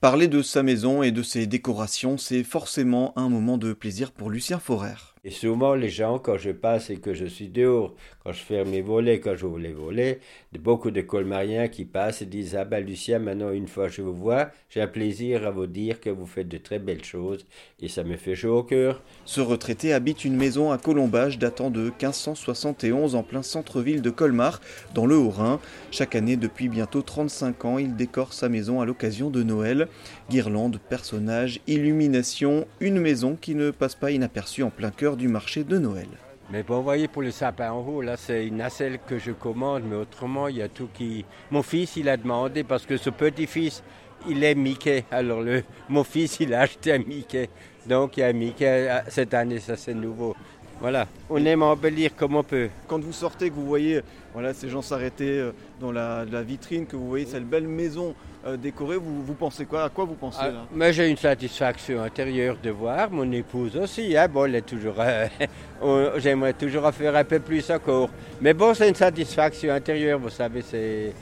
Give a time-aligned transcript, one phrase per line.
[0.00, 4.30] Parler de sa maison et de ses décorations, c'est forcément un moment de plaisir pour
[4.30, 5.16] Lucien Forer.
[5.28, 7.94] Et souvent, les gens, quand je passe et que je suis dehors,
[8.24, 10.20] quand je ferme mes volets, quand j'ouvre les volets,
[10.58, 14.00] beaucoup de colmariens qui passent et disent Ah ben Lucien, maintenant, une fois que je
[14.00, 17.44] vous vois, j'ai un plaisir à vous dire que vous faites de très belles choses
[17.78, 19.02] et ça me fait chaud au cœur.
[19.26, 24.62] Ce retraité habite une maison à Colombage datant de 1571 en plein centre-ville de Colmar,
[24.94, 25.60] dans le Haut-Rhin.
[25.90, 29.88] Chaque année, depuis bientôt 35 ans, il décore sa maison à l'occasion de Noël.
[30.30, 35.64] Guirlandes, personnages, illumination, une maison qui ne passe pas inaperçue en plein cœur du marché
[35.64, 36.08] de Noël.
[36.50, 39.32] Mais bon, vous voyez, pour le sapin en haut, là, c'est une nacelle que je
[39.32, 41.26] commande, mais autrement, il y a tout qui...
[41.50, 43.82] Mon fils, il a demandé, parce que ce petit-fils,
[44.26, 45.04] il est Mickey.
[45.10, 45.62] Alors, le...
[45.90, 47.50] mon fils, il a acheté un Mickey.
[47.86, 48.88] Donc, il y a un Mickey.
[49.08, 50.34] Cette année, ça, c'est nouveau.
[50.80, 52.68] Voilà, on aime embellir comme on peut.
[52.86, 54.00] Quand vous sortez, que vous voyez
[54.32, 58.14] voilà, ces gens s'arrêter euh, dans la, vitrine, que vous voyez cette belle maison
[58.46, 59.84] euh, décorée, vous, vous pensez quoi?
[59.84, 64.16] À quoi vous pensez ah, Mais j'ai une satisfaction intérieure de voir, mon épouse aussi.
[64.16, 64.94] Hein, bon, elle est toujours.
[65.00, 65.26] Euh,
[66.18, 68.10] j'aimerais toujours faire un peu plus encore.
[68.40, 71.12] Mais bon, c'est une satisfaction intérieure, vous savez, c'est.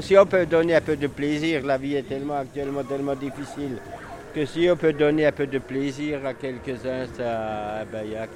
[0.00, 3.78] si on peut donner un peu de plaisir, la vie est tellement actuellement tellement difficile
[4.34, 8.26] que si on peut donner un peu de plaisir à quelques-uns, ça, ben, y a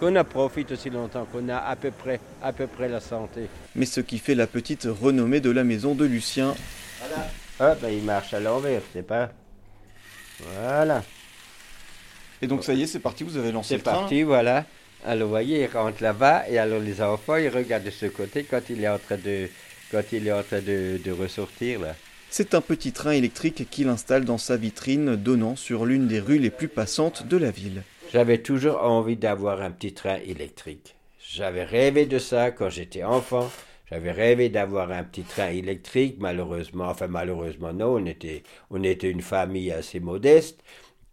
[0.00, 3.48] qu'on en profite aussi longtemps, qu'on a à peu, près, à peu près la santé.
[3.74, 6.54] Mais ce qui fait la petite renommée de la maison de Lucien.
[7.00, 7.26] Voilà.
[7.60, 9.30] Ah, ben, il marche à l'envers, c'est pas.
[10.40, 11.02] Voilà.
[12.40, 13.92] Et donc ça y est, c'est parti, vous avez lancé le train.
[13.92, 14.64] C'est parti, voilà.
[15.04, 18.44] Alors vous voyez, il rentre là-bas et alors les enfants, ils regardent de ce côté
[18.44, 19.48] quand il est en train de,
[19.90, 21.94] quand il est en train de, de ressortir là.
[22.30, 26.38] C'est un petit train électrique qu'il installe dans sa vitrine donnant sur l'une des rues
[26.38, 27.82] les plus passantes de la ville.
[28.12, 30.94] J'avais toujours envie d'avoir un petit train électrique.
[31.18, 33.50] J'avais rêvé de ça quand j'étais enfant.
[33.90, 36.16] J'avais rêvé d'avoir un petit train électrique.
[36.18, 40.62] Malheureusement, enfin malheureusement non, on était, on était une famille assez modeste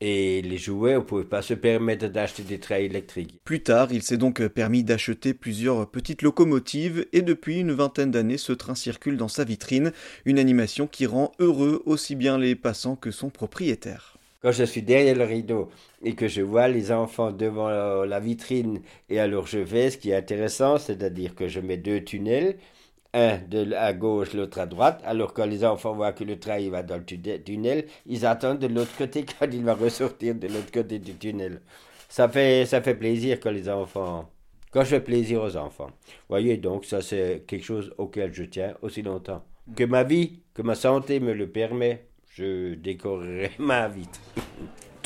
[0.01, 3.39] et les jouets, on ne pouvait pas se permettre d'acheter des trains électriques.
[3.43, 8.37] Plus tard, il s'est donc permis d'acheter plusieurs petites locomotives et depuis une vingtaine d'années,
[8.37, 9.91] ce train circule dans sa vitrine,
[10.25, 14.17] une animation qui rend heureux aussi bien les passants que son propriétaire.
[14.41, 15.69] Quand je suis derrière le rideau
[16.03, 17.69] et que je vois les enfants devant
[18.05, 22.03] la vitrine et alors je vais, ce qui est intéressant, c'est-à-dire que je mets deux
[22.03, 22.57] tunnels,
[23.15, 25.01] un de, à gauche, l'autre à droite.
[25.05, 27.05] Alors quand les enfants voient que le train va dans le
[27.43, 31.61] tunnel, ils attendent de l'autre côté quand il va ressortir de l'autre côté du tunnel.
[32.09, 34.29] Ça fait, ça fait plaisir quand les enfants...
[34.71, 35.89] Quand je fais plaisir aux enfants.
[36.27, 39.41] Voyez, donc ça c'est quelque chose auquel je tiens aussi longtemps.
[39.73, 44.19] Que ma vie, que ma santé me le permet, je décorerai ma vitre.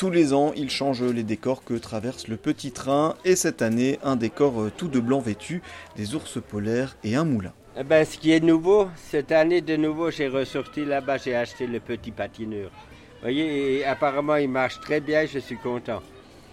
[0.00, 3.98] Tous les ans, il change les décors que traverse le petit train et cette année,
[4.02, 5.60] un décor tout de blanc vêtu,
[5.94, 7.52] des ours polaires et un moulin.
[7.78, 11.66] Eh ben, ce qui est nouveau, cette année de nouveau, j'ai ressorti là-bas, j'ai acheté
[11.66, 12.70] le petit patineur.
[12.70, 16.00] Vous voyez, apparemment il marche très bien, je suis content.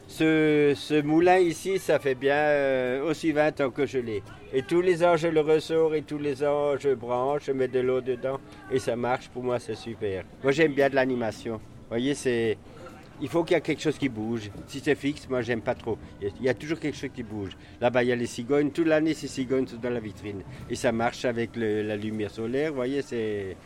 [0.10, 4.24] Ce, moulin ici, ça fait bien euh, aussi 20 ans que je l'ai.
[4.52, 7.70] Et tous les ans, je le ressors et tous les ans, je branche, je mets
[7.70, 9.30] de l'eau dedans et ça marche.
[9.30, 10.26] Pour moi, c'est super.
[10.44, 11.54] Moi, j'aime bien de l'animation.
[11.54, 12.58] Vous voyez, c'est
[13.22, 14.50] il faut qu'il y ait quelque chose qui bouge.
[14.68, 15.98] Si c'est fixe, moi j'aime pas trop.
[16.22, 17.52] Il y a toujours quelque chose qui bouge.
[17.82, 18.72] Là-bas, il y a les cigognes.
[18.72, 20.44] Toute l'année, ces cigognes sont dans la vitrine.
[20.70, 22.70] Et ça marche avec la lumière solaire.
[22.72, 23.58] Vous voyez, c'est.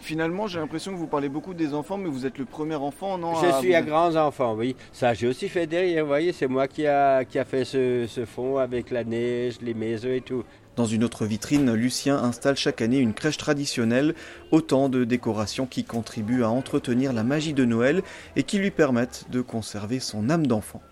[0.00, 3.18] Finalement, j'ai l'impression que vous parlez beaucoup des enfants, mais vous êtes le premier enfant,
[3.18, 4.76] non Je suis un grand enfant, oui.
[4.92, 8.06] Ça, j'ai aussi fait derrière, vous voyez, c'est moi qui a, qui a fait ce,
[8.08, 10.44] ce fond avec la neige, les maisons et tout.
[10.76, 14.14] Dans une autre vitrine, Lucien installe chaque année une crèche traditionnelle,
[14.50, 18.02] autant de décorations qui contribuent à entretenir la magie de Noël
[18.34, 20.82] et qui lui permettent de conserver son âme d'enfant.